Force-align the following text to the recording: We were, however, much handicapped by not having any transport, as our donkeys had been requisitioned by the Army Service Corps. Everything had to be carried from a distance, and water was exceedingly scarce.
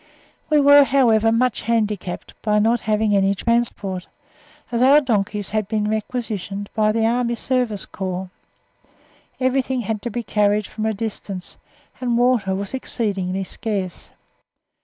We 0.49 0.59
were, 0.59 0.83
however, 0.83 1.31
much 1.31 1.61
handicapped 1.61 2.33
by 2.41 2.57
not 2.57 2.81
having 2.81 3.15
any 3.15 3.35
transport, 3.35 4.07
as 4.71 4.81
our 4.81 4.99
donkeys 4.99 5.51
had 5.51 5.67
been 5.67 5.87
requisitioned 5.91 6.71
by 6.73 6.91
the 6.91 7.05
Army 7.05 7.35
Service 7.35 7.85
Corps. 7.85 8.31
Everything 9.39 9.81
had 9.81 10.01
to 10.01 10.09
be 10.09 10.23
carried 10.23 10.65
from 10.65 10.87
a 10.87 10.93
distance, 10.95 11.57
and 11.99 12.17
water 12.17 12.55
was 12.55 12.73
exceedingly 12.73 13.43
scarce. 13.43 14.09